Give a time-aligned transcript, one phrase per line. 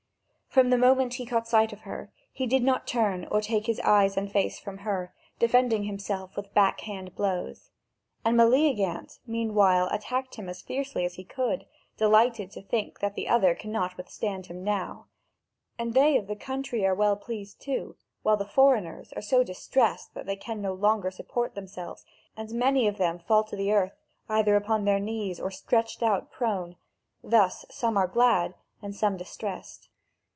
[0.49, 3.79] From the moment he caught sight of her, he did not turn or take his
[3.85, 7.69] eyes and face from her, defending himself with backhand blows.
[8.25, 13.29] And Meleagant meanwhile attacked him as fiercely as he could, delighted to think that the
[13.29, 15.05] other cannot withstand him now;
[15.79, 20.13] and they of the country are well pleased too, while the foreigners are so distressed
[20.15, 22.03] that they can no longer support themselves,
[22.35, 23.95] and many of them fall to earth
[24.27, 26.75] either upon their knees or stretched out prone;
[27.23, 29.87] thus some are glad, and some distressed.